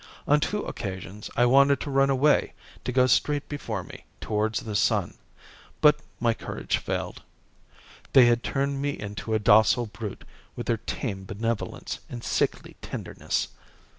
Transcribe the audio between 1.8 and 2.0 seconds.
to